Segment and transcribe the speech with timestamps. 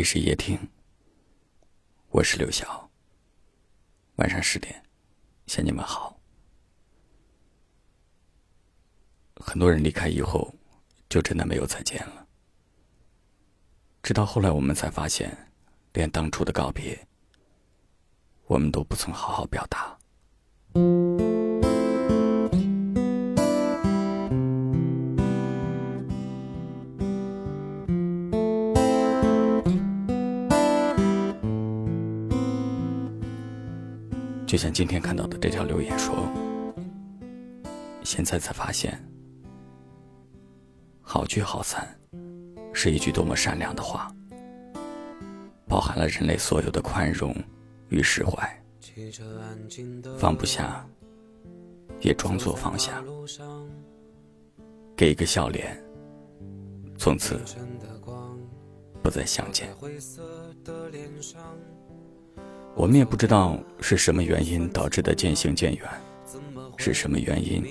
[0.00, 0.58] 里是夜听，
[2.08, 2.90] 我是刘晓。
[4.16, 4.82] 晚上十点，
[5.46, 6.18] 向你们好。
[9.36, 10.54] 很多人离开以后，
[11.10, 12.26] 就真的没有再见了。
[14.02, 15.36] 直到后来，我们才发现，
[15.92, 17.06] 连当初的告别，
[18.46, 19.98] 我们都不曾好好表达。
[34.50, 36.28] 就像今天看到的这条留言说
[38.02, 39.00] ：“现在才发现，
[41.00, 41.88] 好聚好散
[42.72, 44.12] 是一句多么善良的话，
[45.68, 47.32] 包含了人类所有的宽容
[47.90, 48.44] 与释怀。
[50.18, 50.84] 放不下，
[52.00, 53.00] 也装作放下，
[54.96, 55.80] 给一个笑脸，
[56.98, 57.40] 从此
[59.00, 59.68] 不再相见。”
[62.74, 65.88] 我们也不知道是什么原因导致的渐行渐远，
[66.76, 67.62] 是什么原因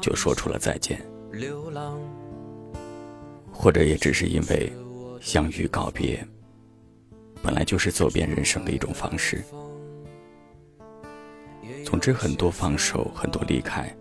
[0.00, 1.00] 就说出了再见，
[3.50, 4.72] 或者也只是因为
[5.20, 6.22] 相遇告别
[7.42, 9.42] 本来就是走遍人生的一种方式。
[11.84, 13.96] 总之，很多放手，很多离开，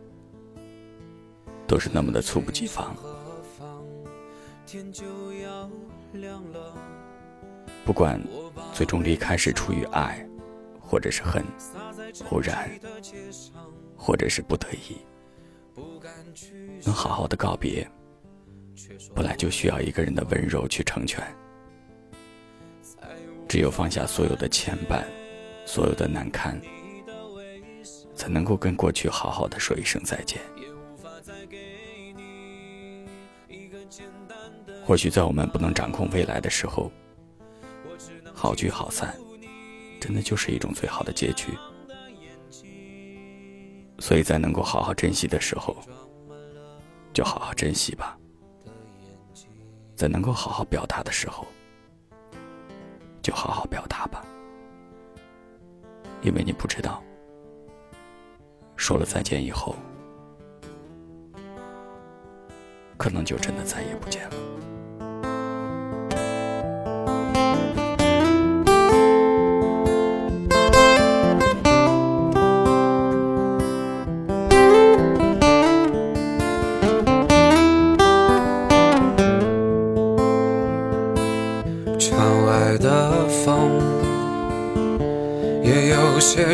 [1.67, 2.95] 都是那么的猝不及防。
[7.85, 8.19] 不管
[8.75, 10.19] 最终离开是出于爱，
[10.81, 11.41] 或者是恨，
[12.29, 12.69] 偶然，
[13.95, 14.97] 或者是不得已，
[16.83, 17.89] 能好好的告别，
[19.15, 21.25] 本来就需要一个人的温柔去成全。
[23.47, 25.05] 只有放下所有的牵绊，
[25.65, 26.59] 所有的难堪，
[28.13, 30.41] 才能够跟过去好好的说一声再见。
[34.83, 36.91] 或许在我们不能掌控未来的时候。
[38.45, 39.11] 好聚好散，
[39.99, 41.47] 真的就是一种最好的结局。
[43.97, 45.75] 所以在能够好好珍惜的时候，
[47.11, 48.15] 就好好珍惜吧；
[49.95, 51.47] 在能够好好表达的时候，
[53.23, 54.23] 就好好表达吧。
[56.21, 57.01] 因为你不知道，
[58.75, 59.75] 说了再见以后，
[62.95, 64.54] 可能就真的再也不见了。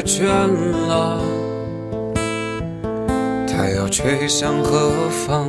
[0.03, 0.25] 倦
[0.87, 1.19] 了，
[3.47, 4.91] 太阳吹向何
[5.27, 5.47] 方，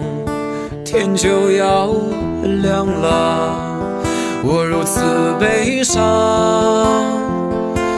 [0.84, 1.88] 天就要
[2.62, 3.54] 亮了。
[4.44, 5.00] 我如此
[5.38, 6.00] 悲伤，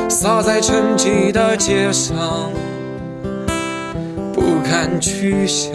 [0.08, 2.14] 洒在沉寂的街上，
[4.32, 5.72] 不堪去想，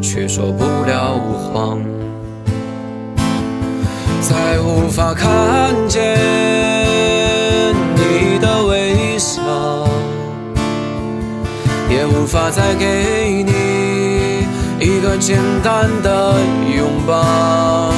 [0.00, 1.18] 却说不了
[1.52, 1.80] 谎，
[4.20, 6.71] 再无法看见。
[11.92, 14.46] 也无法再给你
[14.80, 16.36] 一个简单的
[16.74, 17.92] 拥抱，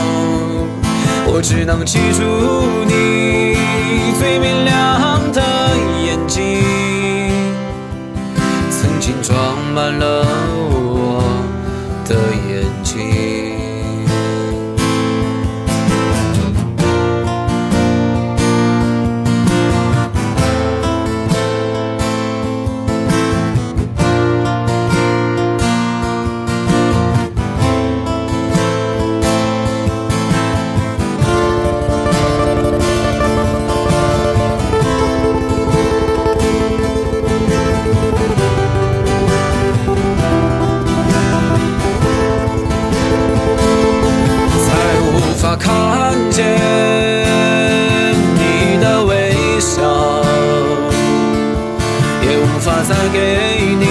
[1.26, 2.20] 我只能记住
[2.86, 3.54] 你
[4.18, 5.40] 最明亮的
[6.04, 6.60] 眼睛，
[8.68, 10.26] 曾经装满了
[10.56, 11.22] 我
[12.04, 12.16] 的
[12.50, 13.63] 眼睛。
[52.36, 53.18] 无法再给
[53.78, 53.86] 你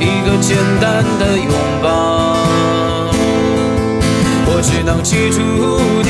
[0.00, 1.86] 一个简单的拥抱，
[4.46, 5.40] 我只能记住
[6.02, 6.08] 你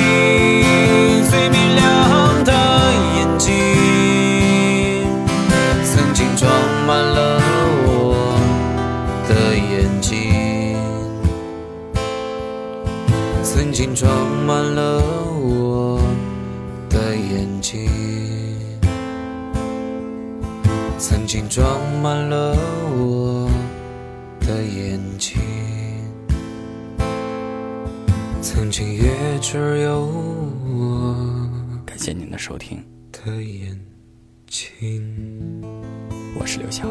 [1.28, 2.52] 最明亮的
[3.16, 3.46] 眼睛，
[5.84, 6.50] 曾经装
[6.86, 7.40] 满了
[7.86, 8.38] 我
[9.28, 10.76] 的眼睛，
[13.42, 14.08] 曾经装
[14.46, 15.02] 满了
[15.40, 16.00] 我
[16.90, 18.37] 的眼睛。
[20.98, 22.52] 曾经装满了
[22.98, 23.48] 我
[24.40, 25.38] 的眼睛，
[28.42, 31.14] 曾经也只有我。
[31.86, 31.96] 感。
[31.96, 33.80] 谢您的收听，的眼
[34.48, 35.62] 睛。
[36.36, 36.88] 我是刘晓。